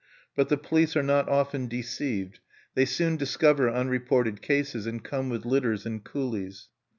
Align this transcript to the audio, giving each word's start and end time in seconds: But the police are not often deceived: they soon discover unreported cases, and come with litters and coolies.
But 0.35 0.49
the 0.49 0.57
police 0.57 0.95
are 0.97 1.03
not 1.03 1.29
often 1.29 1.67
deceived: 1.67 2.39
they 2.73 2.85
soon 2.85 3.17
discover 3.17 3.69
unreported 3.69 4.41
cases, 4.41 4.87
and 4.87 5.03
come 5.03 5.29
with 5.29 5.45
litters 5.45 5.85
and 5.85 6.03
coolies. 6.03 6.69